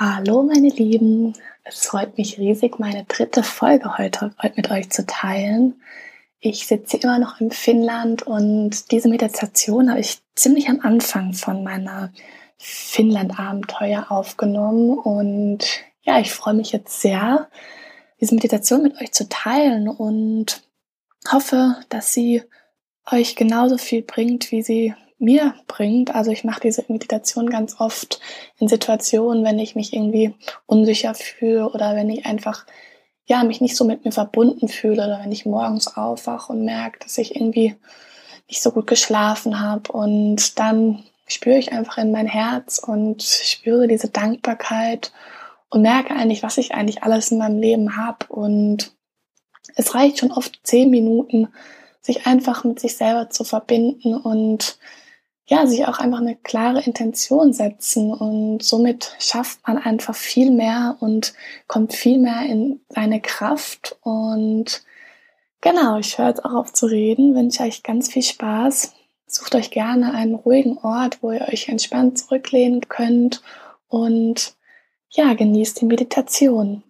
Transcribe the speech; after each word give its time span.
Hallo 0.00 0.44
meine 0.44 0.68
Lieben, 0.68 1.34
es 1.64 1.86
freut 1.86 2.18
mich 2.18 2.38
riesig, 2.38 2.78
meine 2.78 3.02
dritte 3.06 3.42
Folge 3.42 3.98
heute 3.98 4.32
mit 4.54 4.70
euch 4.70 4.90
zu 4.90 5.04
teilen. 5.04 5.82
Ich 6.38 6.68
sitze 6.68 6.98
immer 6.98 7.18
noch 7.18 7.40
in 7.40 7.50
Finnland 7.50 8.22
und 8.22 8.92
diese 8.92 9.08
Meditation 9.08 9.90
habe 9.90 9.98
ich 9.98 10.20
ziemlich 10.36 10.68
am 10.68 10.78
Anfang 10.82 11.32
von 11.32 11.64
meiner 11.64 12.12
Finnland-Abenteuer 12.58 14.06
aufgenommen 14.08 14.96
und 14.96 15.64
ja, 16.02 16.20
ich 16.20 16.32
freue 16.32 16.54
mich 16.54 16.70
jetzt 16.70 17.00
sehr, 17.00 17.48
diese 18.20 18.36
Meditation 18.36 18.82
mit 18.82 19.00
euch 19.00 19.10
zu 19.10 19.28
teilen 19.28 19.88
und 19.88 20.62
hoffe, 21.28 21.74
dass 21.88 22.12
sie 22.12 22.44
euch 23.10 23.34
genauso 23.34 23.78
viel 23.78 24.02
bringt, 24.02 24.52
wie 24.52 24.62
sie 24.62 24.94
mir 25.18 25.54
bringt. 25.66 26.14
Also 26.14 26.30
ich 26.30 26.44
mache 26.44 26.60
diese 26.60 26.84
Meditation 26.88 27.50
ganz 27.50 27.80
oft 27.80 28.20
in 28.58 28.68
Situationen, 28.68 29.44
wenn 29.44 29.58
ich 29.58 29.74
mich 29.74 29.92
irgendwie 29.92 30.34
unsicher 30.66 31.14
fühle 31.14 31.68
oder 31.70 31.94
wenn 31.96 32.10
ich 32.10 32.26
einfach 32.26 32.66
ja 33.26 33.44
mich 33.44 33.60
nicht 33.60 33.76
so 33.76 33.84
mit 33.84 34.04
mir 34.04 34.12
verbunden 34.12 34.68
fühle 34.68 35.04
oder 35.04 35.20
wenn 35.22 35.32
ich 35.32 35.46
morgens 35.46 35.96
aufwache 35.96 36.52
und 36.52 36.64
merke, 36.64 36.98
dass 37.00 37.18
ich 37.18 37.36
irgendwie 37.36 37.76
nicht 38.48 38.62
so 38.62 38.70
gut 38.70 38.86
geschlafen 38.86 39.60
habe 39.60 39.92
und 39.92 40.58
dann 40.58 41.04
spüre 41.26 41.58
ich 41.58 41.72
einfach 41.72 41.98
in 41.98 42.10
mein 42.10 42.26
Herz 42.26 42.78
und 42.78 43.22
spüre 43.22 43.86
diese 43.86 44.08
Dankbarkeit 44.08 45.12
und 45.68 45.82
merke 45.82 46.14
eigentlich, 46.14 46.42
was 46.42 46.56
ich 46.56 46.72
eigentlich 46.72 47.02
alles 47.02 47.30
in 47.30 47.38
meinem 47.38 47.58
Leben 47.58 47.96
habe 47.98 48.26
und 48.28 48.92
es 49.76 49.94
reicht 49.94 50.18
schon 50.18 50.32
oft 50.32 50.60
zehn 50.62 50.90
Minuten, 50.90 51.48
sich 52.00 52.26
einfach 52.26 52.64
mit 52.64 52.80
sich 52.80 52.96
selber 52.96 53.28
zu 53.28 53.44
verbinden 53.44 54.16
und 54.16 54.78
ja, 55.50 55.66
sich 55.66 55.86
auch 55.86 55.98
einfach 55.98 56.20
eine 56.20 56.36
klare 56.36 56.82
Intention 56.82 57.54
setzen 57.54 58.12
und 58.12 58.62
somit 58.62 59.16
schafft 59.18 59.66
man 59.66 59.78
einfach 59.78 60.14
viel 60.14 60.50
mehr 60.50 60.98
und 61.00 61.32
kommt 61.66 61.94
viel 61.94 62.18
mehr 62.18 62.42
in 62.42 62.80
seine 62.90 63.22
Kraft 63.22 63.96
und 64.02 64.84
genau, 65.62 65.98
ich 65.98 66.18
höre 66.18 66.28
jetzt 66.28 66.44
auch 66.44 66.52
auf 66.52 66.74
zu 66.74 66.84
reden, 66.84 67.34
wünsche 67.34 67.62
euch 67.62 67.82
ganz 67.82 68.12
viel 68.12 68.22
Spaß. 68.22 68.92
Sucht 69.26 69.54
euch 69.54 69.70
gerne 69.70 70.12
einen 70.14 70.34
ruhigen 70.34 70.78
Ort, 70.78 71.22
wo 71.22 71.32
ihr 71.32 71.48
euch 71.48 71.68
entspannt 71.68 72.18
zurücklehnen 72.18 72.88
könnt 72.88 73.42
und 73.88 74.54
ja, 75.10 75.32
genießt 75.32 75.80
die 75.80 75.86
Meditation. 75.86 76.82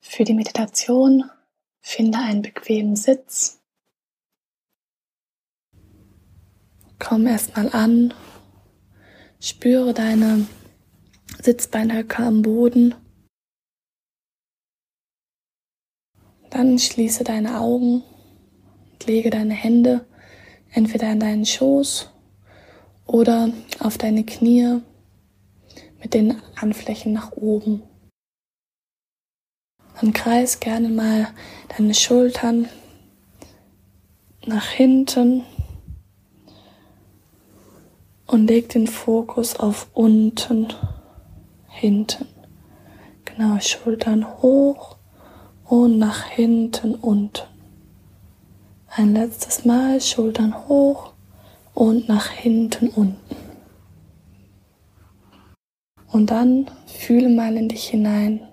Für 0.00 0.24
die 0.24 0.34
Meditation 0.34 1.24
finde 1.80 2.18
einen 2.18 2.42
bequemen 2.42 2.96
Sitz 2.96 3.60
Komm 6.98 7.26
erstmal 7.26 7.68
an, 7.74 8.14
spüre 9.38 9.92
deine 9.92 10.46
Sitzbeinhöcker 11.42 12.24
am 12.26 12.42
Boden. 12.42 12.94
Dann 16.50 16.78
schließe 16.78 17.22
deine 17.22 17.60
Augen 17.60 18.02
und 18.92 19.06
lege 19.06 19.28
deine 19.28 19.52
Hände 19.52 20.06
entweder 20.72 21.12
in 21.12 21.20
deinen 21.20 21.44
Schoß 21.44 22.10
oder 23.06 23.52
auf 23.78 23.98
deine 23.98 24.24
Knie 24.24 24.80
mit 26.02 26.14
den 26.14 26.40
Handflächen 26.56 27.12
nach 27.12 27.32
oben. 27.32 27.82
Dann 30.00 30.12
kreis 30.12 30.60
gerne 30.60 30.88
mal 30.88 31.28
deine 31.76 31.94
Schultern 31.94 32.68
nach 34.46 34.68
hinten 34.68 35.44
und 38.36 38.48
leg 38.48 38.68
den 38.68 38.86
Fokus 38.86 39.56
auf 39.56 39.88
unten, 39.94 40.68
hinten. 41.68 42.26
Genau, 43.24 43.58
Schultern 43.60 44.26
hoch 44.42 44.98
und 45.64 45.98
nach 45.98 46.24
hinten 46.24 46.96
unten. 46.96 47.46
Ein 48.88 49.14
letztes 49.14 49.64
Mal 49.64 50.02
Schultern 50.02 50.68
hoch 50.68 51.14
und 51.72 52.08
nach 52.08 52.28
hinten 52.28 52.88
unten. 52.88 53.36
Und 56.12 56.30
dann 56.30 56.70
fühle 56.86 57.30
mal 57.30 57.56
in 57.56 57.70
dich 57.70 57.88
hinein. 57.88 58.46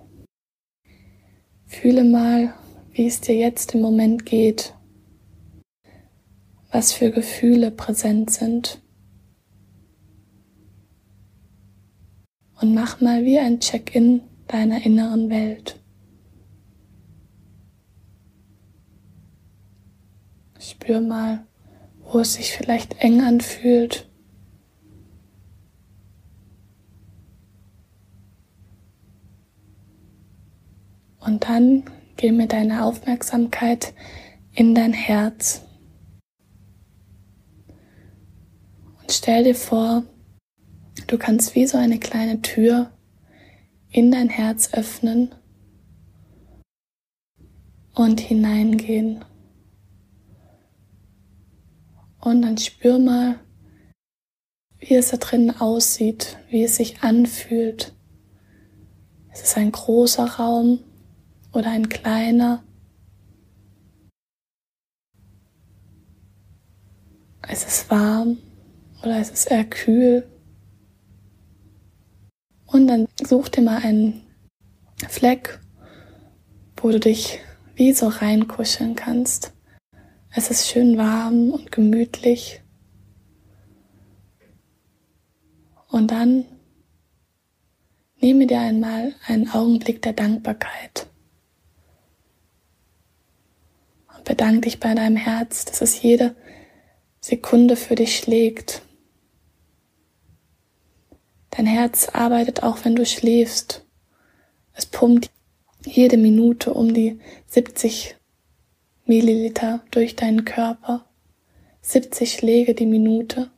Fühle 1.66 2.04
mal, 2.04 2.54
wie 2.92 3.06
es 3.06 3.20
dir 3.20 3.36
jetzt 3.36 3.74
im 3.74 3.82
Moment 3.82 4.24
geht. 4.24 4.72
Was 6.72 6.94
für 6.94 7.10
Gefühle 7.10 7.70
präsent 7.70 8.30
sind. 8.30 8.80
Und 12.64 12.72
mach 12.72 12.98
mal 13.02 13.26
wie 13.26 13.38
ein 13.38 13.60
Check-in 13.60 14.22
deiner 14.46 14.86
inneren 14.86 15.28
Welt. 15.28 15.78
Spür 20.58 21.02
mal, 21.02 21.46
wo 22.04 22.20
es 22.20 22.32
sich 22.34 22.52
vielleicht 22.52 23.02
eng 23.02 23.20
anfühlt. 23.20 24.08
Und 31.20 31.44
dann 31.44 31.84
geh 32.16 32.32
mit 32.32 32.54
deiner 32.54 32.86
Aufmerksamkeit 32.86 33.92
in 34.54 34.74
dein 34.74 34.94
Herz. 34.94 35.60
Und 39.02 39.12
stell 39.12 39.44
dir 39.44 39.54
vor, 39.54 40.04
Du 41.06 41.18
kannst 41.18 41.54
wie 41.54 41.66
so 41.66 41.76
eine 41.76 41.98
kleine 41.98 42.40
Tür 42.40 42.90
in 43.90 44.10
dein 44.10 44.28
Herz 44.28 44.72
öffnen 44.72 45.34
und 47.94 48.20
hineingehen. 48.20 49.24
Und 52.20 52.42
dann 52.42 52.56
spür 52.58 52.98
mal, 52.98 53.38
wie 54.78 54.94
es 54.94 55.10
da 55.10 55.16
drinnen 55.18 55.60
aussieht, 55.60 56.38
wie 56.48 56.64
es 56.64 56.76
sich 56.76 57.02
anfühlt. 57.02 57.94
Ist 59.32 59.44
es 59.44 59.56
ein 59.56 59.72
großer 59.72 60.24
Raum 60.24 60.80
oder 61.52 61.70
ein 61.70 61.88
kleiner? 61.88 62.64
Ist 67.50 67.68
es 67.68 67.90
warm 67.90 68.38
oder 69.02 69.20
ist 69.20 69.34
es 69.34 69.46
eher 69.46 69.64
kühl? 69.64 70.26
Und 72.66 72.86
dann 72.88 73.08
such 73.22 73.48
dir 73.48 73.62
mal 73.62 73.78
einen 73.78 74.22
Fleck, 75.08 75.60
wo 76.76 76.90
du 76.90 77.00
dich 77.00 77.40
wie 77.74 77.92
so 77.92 78.08
reinkuscheln 78.08 78.94
kannst. 78.94 79.52
Es 80.34 80.50
ist 80.50 80.68
schön 80.68 80.96
warm 80.96 81.50
und 81.50 81.70
gemütlich. 81.70 82.60
Und 85.88 86.10
dann 86.10 86.44
nehme 88.20 88.46
dir 88.46 88.60
einmal 88.60 89.14
einen 89.26 89.48
Augenblick 89.50 90.02
der 90.02 90.12
Dankbarkeit. 90.12 91.06
Und 94.16 94.24
bedanke 94.24 94.62
dich 94.62 94.80
bei 94.80 94.94
deinem 94.94 95.16
Herz, 95.16 95.64
dass 95.66 95.82
es 95.82 96.02
jede 96.02 96.34
Sekunde 97.20 97.76
für 97.76 97.94
dich 97.94 98.16
schlägt 98.16 98.82
Dein 101.56 101.66
Herz 101.66 102.08
arbeitet 102.08 102.64
auch, 102.64 102.84
wenn 102.84 102.96
du 102.96 103.06
schläfst. 103.06 103.86
Es 104.72 104.86
pumpt 104.86 105.30
jede 105.84 106.16
Minute 106.16 106.74
um 106.74 106.92
die 106.92 107.20
70 107.46 108.16
Milliliter 109.06 109.84
durch 109.92 110.16
deinen 110.16 110.44
Körper. 110.44 111.08
70 111.80 112.32
Schläge 112.32 112.74
die 112.74 112.86
Minute. 112.86 113.52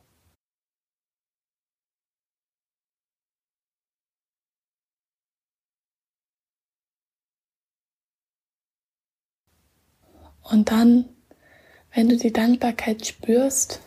Und 10.43 10.69
dann, 10.69 11.09
wenn 11.93 12.09
du 12.09 12.15
die 12.17 12.31
Dankbarkeit 12.31 13.07
spürst, 13.07 13.81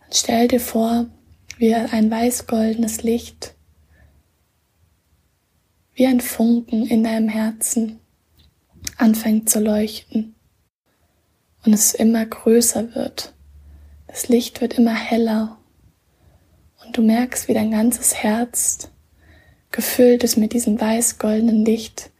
dann 0.00 0.12
stell 0.12 0.48
dir 0.48 0.60
vor, 0.60 1.10
wie 1.58 1.74
ein 1.74 2.10
weiß-goldenes 2.10 3.02
Licht, 3.02 3.54
wie 5.94 6.06
ein 6.06 6.20
Funken 6.20 6.86
in 6.86 7.02
deinem 7.02 7.28
Herzen 7.28 7.98
anfängt 8.96 9.50
zu 9.50 9.60
leuchten 9.60 10.36
und 11.64 11.72
es 11.72 11.94
immer 11.94 12.24
größer 12.24 12.94
wird. 12.94 13.34
Das 14.06 14.28
Licht 14.28 14.60
wird 14.60 14.78
immer 14.78 14.94
heller 14.94 15.58
und 16.84 16.96
du 16.96 17.02
merkst, 17.02 17.48
wie 17.48 17.54
dein 17.54 17.72
ganzes 17.72 18.14
Herz 18.14 18.90
gefüllt 19.72 20.24
ist 20.24 20.36
mit 20.36 20.52
diesem 20.52 20.80
weiß-goldenen 20.80 21.64
Licht 21.64 22.10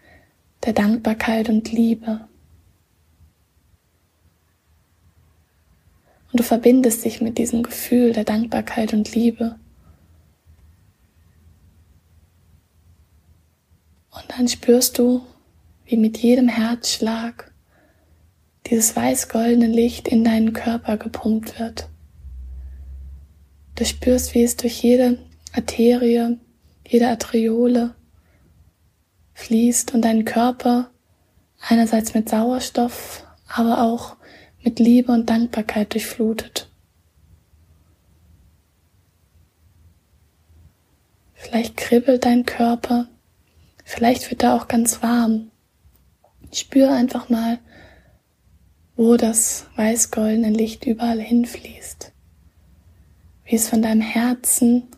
der 0.64 0.72
Dankbarkeit 0.72 1.48
und 1.48 1.70
Liebe. 1.72 2.27
Und 6.30 6.40
du 6.40 6.44
verbindest 6.44 7.04
dich 7.04 7.20
mit 7.20 7.38
diesem 7.38 7.62
Gefühl 7.62 8.12
der 8.12 8.24
Dankbarkeit 8.24 8.92
und 8.92 9.14
Liebe. 9.14 9.56
Und 14.10 14.24
dann 14.36 14.48
spürst 14.48 14.98
du, 14.98 15.22
wie 15.86 15.96
mit 15.96 16.18
jedem 16.18 16.48
Herzschlag 16.48 17.52
dieses 18.66 18.94
weiß-goldene 18.94 19.66
Licht 19.68 20.08
in 20.08 20.24
deinen 20.24 20.52
Körper 20.52 20.98
gepumpt 20.98 21.58
wird. 21.58 21.88
Du 23.76 23.84
spürst, 23.84 24.34
wie 24.34 24.42
es 24.42 24.56
durch 24.56 24.82
jede 24.82 25.18
Arterie, 25.54 26.36
jede 26.86 27.08
Arteriole 27.08 27.94
fließt 29.34 29.94
und 29.94 30.02
deinen 30.02 30.24
Körper 30.24 30.90
einerseits 31.60 32.12
mit 32.12 32.28
Sauerstoff, 32.28 33.24
aber 33.46 33.82
auch 33.82 34.16
mit 34.62 34.78
Liebe 34.78 35.12
und 35.12 35.30
Dankbarkeit 35.30 35.94
durchflutet. 35.94 36.70
Vielleicht 41.34 41.76
kribbelt 41.76 42.24
dein 42.24 42.44
Körper, 42.44 43.08
vielleicht 43.84 44.30
wird 44.30 44.42
er 44.42 44.54
auch 44.54 44.68
ganz 44.68 45.02
warm. 45.02 45.50
Spür 46.52 46.92
einfach 46.92 47.28
mal, 47.28 47.58
wo 48.96 49.16
das 49.16 49.66
weiß-goldene 49.76 50.50
Licht 50.50 50.84
überall 50.84 51.20
hinfließt, 51.20 52.12
wie 53.44 53.54
es 53.54 53.68
von 53.68 53.80
deinem 53.80 54.00
Herzen 54.00 54.88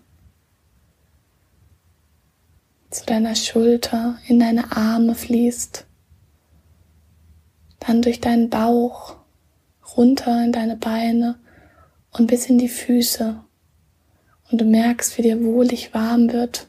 zu 2.90 3.04
deiner 3.06 3.36
Schulter 3.36 4.18
in 4.26 4.40
deine 4.40 4.76
Arme 4.76 5.14
fließt, 5.14 5.86
dann 7.78 8.02
durch 8.02 8.20
deinen 8.20 8.50
Bauch 8.50 9.19
runter 9.96 10.42
in 10.44 10.52
deine 10.52 10.76
Beine 10.76 11.38
und 12.12 12.26
bis 12.26 12.46
in 12.46 12.58
die 12.58 12.68
Füße 12.68 13.40
und 14.50 14.60
du 14.60 14.64
merkst, 14.64 15.16
wie 15.16 15.22
dir 15.22 15.42
wohlig 15.42 15.94
warm 15.94 16.32
wird 16.32 16.68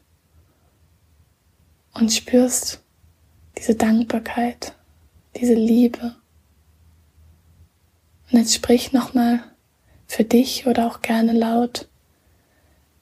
und 1.94 2.14
spürst 2.14 2.82
diese 3.58 3.76
Dankbarkeit, 3.76 4.74
diese 5.36 5.54
Liebe. 5.54 6.16
Und 8.32 8.40
jetzt 8.40 8.54
sprich 8.54 8.94
nochmal 8.94 9.44
für 10.08 10.24
dich 10.24 10.68
oder 10.68 10.88
auch 10.88 11.02
gerne 11.02 11.34
laut. 11.34 11.88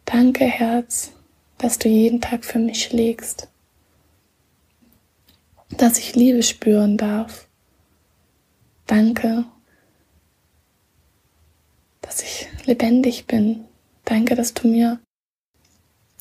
Danke, 0.06 0.46
Herz, 0.46 1.12
dass 1.58 1.78
du 1.78 1.88
jeden 1.90 2.22
Tag 2.22 2.46
für 2.46 2.60
mich 2.60 2.84
schlägst. 2.84 3.48
Dass 5.70 6.00
ich 6.00 6.16
Liebe 6.16 6.42
spüren 6.42 6.98
darf. 6.98 7.48
Danke, 8.88 9.46
dass 12.02 12.24
ich 12.24 12.48
lebendig 12.70 13.26
bin. 13.26 13.66
Danke, 14.06 14.36
dass 14.36 14.54
du 14.54 14.68
mir 14.68 15.00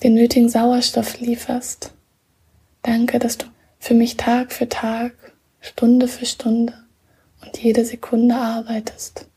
den 0.01 0.15
nötigen 0.15 0.49
Sauerstoff 0.49 1.19
lieferst. 1.19 1.93
Danke, 2.81 3.19
dass 3.19 3.37
du 3.37 3.45
für 3.77 3.93
mich 3.93 4.17
Tag 4.17 4.51
für 4.51 4.67
Tag, 4.67 5.13
Stunde 5.61 6.07
für 6.07 6.25
Stunde 6.25 6.73
und 7.41 7.57
jede 7.61 7.85
Sekunde 7.85 8.35
arbeitest, 8.35 9.27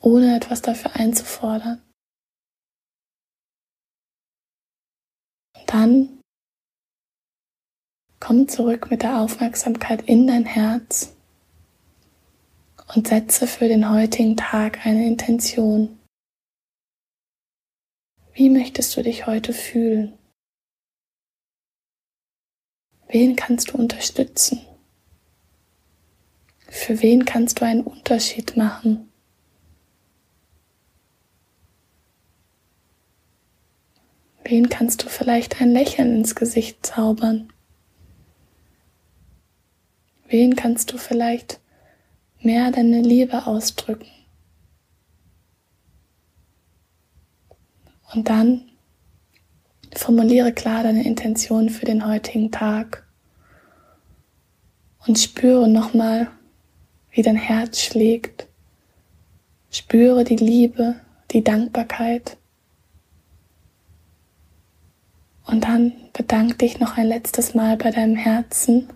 ohne 0.00 0.36
etwas 0.36 0.60
dafür 0.60 0.94
einzufordern. 0.96 1.80
Und 5.58 5.72
dann 5.72 6.20
komm 8.20 8.48
zurück 8.48 8.90
mit 8.90 9.02
der 9.02 9.18
Aufmerksamkeit 9.18 10.02
in 10.02 10.26
dein 10.26 10.44
Herz 10.44 11.14
und 12.94 13.08
setze 13.08 13.46
für 13.46 13.68
den 13.68 13.88
heutigen 13.88 14.36
Tag 14.36 14.84
eine 14.84 15.06
Intention. 15.06 15.98
Wie 18.42 18.50
möchtest 18.50 18.96
du 18.96 19.04
dich 19.04 19.28
heute 19.28 19.52
fühlen? 19.52 20.18
Wen 23.06 23.36
kannst 23.36 23.70
du 23.70 23.78
unterstützen? 23.78 24.66
Für 26.66 27.00
wen 27.02 27.24
kannst 27.24 27.60
du 27.60 27.64
einen 27.64 27.84
Unterschied 27.84 28.56
machen? 28.56 29.08
Wen 34.42 34.68
kannst 34.68 35.04
du 35.04 35.08
vielleicht 35.08 35.60
ein 35.60 35.70
Lächeln 35.70 36.16
ins 36.16 36.34
Gesicht 36.34 36.84
zaubern? 36.84 37.52
Wen 40.26 40.56
kannst 40.56 40.90
du 40.92 40.98
vielleicht 40.98 41.60
mehr 42.40 42.72
deine 42.72 43.02
Liebe 43.02 43.46
ausdrücken? 43.46 44.21
Und 48.14 48.28
dann 48.28 48.62
formuliere 49.94 50.52
klar 50.52 50.82
deine 50.82 51.04
Intention 51.04 51.70
für 51.70 51.86
den 51.86 52.06
heutigen 52.06 52.50
Tag 52.50 53.06
und 55.06 55.18
spüre 55.18 55.68
nochmal, 55.68 56.28
wie 57.10 57.22
dein 57.22 57.36
Herz 57.36 57.80
schlägt. 57.80 58.46
Spüre 59.70 60.24
die 60.24 60.36
Liebe, 60.36 60.96
die 61.30 61.42
Dankbarkeit. 61.42 62.36
Und 65.46 65.64
dann 65.64 65.92
bedank 66.12 66.58
dich 66.58 66.78
noch 66.78 66.96
ein 66.96 67.06
letztes 67.06 67.54
Mal 67.54 67.76
bei 67.76 67.90
deinem 67.90 68.16
Herzen. 68.16 68.88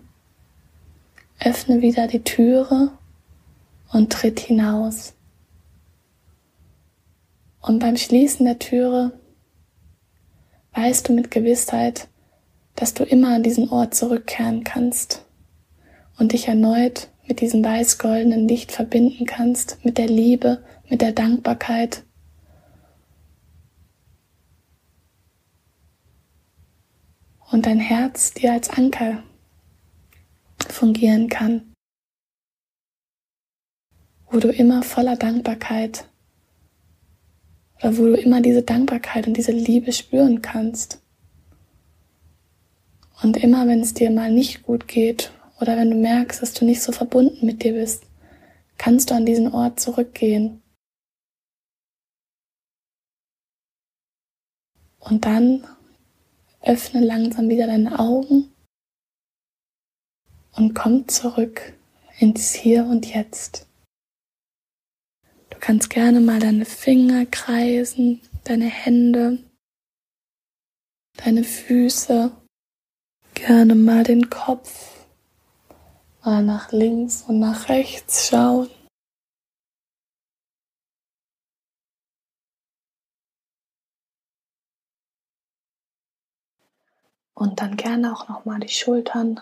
Öffne 1.39 1.81
wieder 1.81 2.07
die 2.07 2.23
Türe 2.23 2.91
und 3.91 4.11
tritt 4.11 4.39
hinaus. 4.39 5.16
Und 7.61 7.79
beim 7.79 7.97
Schließen 7.97 8.45
der 8.45 8.59
Türe 8.59 9.19
weißt 10.73 11.09
du 11.09 11.13
mit 11.13 11.31
Gewissheit, 11.31 12.07
dass 12.75 12.93
du 12.93 13.03
immer 13.03 13.35
an 13.35 13.43
diesen 13.43 13.69
Ort 13.69 13.95
zurückkehren 13.95 14.63
kannst 14.63 15.25
und 16.17 16.33
dich 16.33 16.47
erneut 16.47 17.09
mit 17.27 17.41
diesem 17.41 17.63
weiß-goldenen 17.63 18.47
Licht 18.47 18.71
verbinden 18.71 19.25
kannst, 19.25 19.83
mit 19.83 19.97
der 19.97 20.07
Liebe, 20.07 20.63
mit 20.87 21.01
der 21.01 21.11
Dankbarkeit. 21.11 22.03
Und 27.51 27.65
dein 27.65 27.79
Herz 27.79 28.33
dir 28.33 28.53
als 28.53 28.69
Anker 28.69 29.23
fungieren 30.69 31.27
kann, 31.27 31.73
wo 34.29 34.39
du 34.39 34.49
immer 34.49 34.83
voller 34.83 35.15
Dankbarkeit 35.15 36.07
oder 37.79 37.97
wo 37.97 38.05
du 38.05 38.13
immer 38.15 38.41
diese 38.41 38.63
Dankbarkeit 38.63 39.27
und 39.27 39.35
diese 39.35 39.51
Liebe 39.51 39.91
spüren 39.91 40.41
kannst. 40.41 41.01
Und 43.21 43.37
immer 43.37 43.67
wenn 43.67 43.81
es 43.81 43.93
dir 43.93 44.11
mal 44.11 44.31
nicht 44.31 44.63
gut 44.63 44.87
geht 44.87 45.31
oder 45.59 45.75
wenn 45.77 45.89
du 45.89 45.97
merkst, 45.97 46.41
dass 46.41 46.53
du 46.53 46.65
nicht 46.65 46.81
so 46.81 46.91
verbunden 46.91 47.45
mit 47.45 47.63
dir 47.63 47.73
bist, 47.73 48.03
kannst 48.77 49.09
du 49.09 49.15
an 49.15 49.25
diesen 49.25 49.51
Ort 49.51 49.79
zurückgehen. 49.79 50.61
Und 54.99 55.25
dann 55.25 55.65
öffne 56.61 56.99
langsam 56.99 57.49
wieder 57.49 57.65
deine 57.65 57.97
Augen 57.97 58.51
und 60.55 60.73
komm 60.73 61.07
zurück 61.07 61.73
ins 62.19 62.53
Hier 62.53 62.85
und 62.85 63.05
Jetzt. 63.05 63.66
Du 65.57 65.65
kannst 65.65 65.89
gerne 65.89 66.19
mal 66.19 66.39
deine 66.39 66.65
Finger 66.65 67.25
kreisen, 67.25 68.21
deine 68.43 68.67
Hände, 68.67 69.39
deine 71.15 71.43
Füße, 71.43 72.31
gerne 73.33 73.73
mal 73.73 74.03
den 74.03 74.29
Kopf 74.29 75.07
mal 76.23 76.43
nach 76.43 76.71
links 76.71 77.23
und 77.23 77.39
nach 77.39 77.69
rechts 77.69 78.29
schauen. 78.29 78.69
Und 87.33 87.59
dann 87.59 87.77
gerne 87.77 88.13
auch 88.13 88.29
noch 88.29 88.45
mal 88.45 88.59
die 88.59 88.69
Schultern 88.69 89.41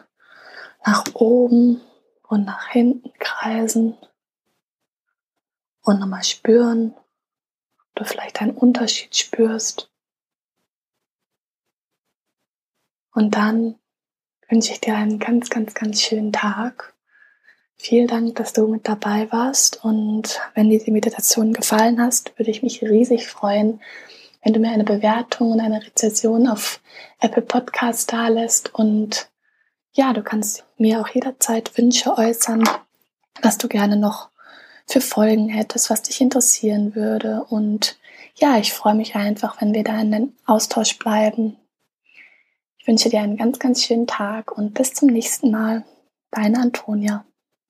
nach 0.85 1.03
oben 1.13 1.81
und 2.23 2.45
nach 2.45 2.69
hinten 2.69 3.11
kreisen 3.19 3.97
und 5.85 5.99
nochmal 5.99 6.23
spüren, 6.23 6.93
ob 6.93 7.95
du 7.95 8.03
vielleicht 8.03 8.41
einen 8.41 8.57
Unterschied 8.57 9.15
spürst. 9.15 9.89
Und 13.13 13.35
dann 13.35 13.75
wünsche 14.49 14.73
ich 14.73 14.81
dir 14.81 14.95
einen 14.95 15.19
ganz, 15.19 15.49
ganz, 15.49 15.73
ganz 15.73 16.01
schönen 16.01 16.33
Tag. 16.33 16.93
Vielen 17.77 18.07
Dank, 18.07 18.35
dass 18.35 18.53
du 18.53 18.67
mit 18.67 18.87
dabei 18.87 19.31
warst. 19.31 19.83
Und 19.83 20.41
wenn 20.53 20.69
dir 20.69 20.83
die 20.83 20.91
Meditation 20.91 21.53
gefallen 21.53 22.01
hast, 22.01 22.37
würde 22.37 22.51
ich 22.51 22.63
mich 22.63 22.81
riesig 22.81 23.27
freuen, 23.27 23.81
wenn 24.43 24.53
du 24.53 24.59
mir 24.59 24.71
eine 24.71 24.83
Bewertung 24.83 25.51
und 25.51 25.59
eine 25.59 25.83
Rezension 25.83 26.47
auf 26.47 26.81
Apple 27.19 27.41
Podcast 27.41 28.11
da 28.11 28.27
lässt. 28.27 28.73
Und 28.73 29.29
ja, 29.93 30.13
du 30.13 30.23
kannst 30.23 30.65
mir 30.77 30.99
auch 30.99 31.07
jederzeit 31.07 31.77
Wünsche 31.77 32.17
äußern, 32.17 32.67
was 33.41 33.57
du 33.57 33.67
gerne 33.67 33.97
noch 33.97 34.29
für 34.87 35.01
Folgen 35.01 35.49
hättest, 35.49 35.89
was 35.89 36.03
dich 36.03 36.21
interessieren 36.21 36.95
würde. 36.95 37.45
Und 37.49 37.97
ja, 38.35 38.57
ich 38.57 38.73
freue 38.73 38.95
mich 38.95 39.15
einfach, 39.15 39.61
wenn 39.61 39.73
wir 39.73 39.83
da 39.83 39.99
in 39.99 40.11
den 40.11 40.33
Austausch 40.45 40.97
bleiben. 40.97 41.57
Ich 42.77 42.87
wünsche 42.87 43.09
dir 43.09 43.21
einen 43.21 43.37
ganz, 43.37 43.59
ganz 43.59 43.83
schönen 43.83 44.07
Tag 44.07 44.55
und 44.55 44.73
bis 44.73 44.93
zum 44.93 45.09
nächsten 45.09 45.51
Mal. 45.51 45.83
Deine 46.31 46.59
Antonia. 46.59 47.25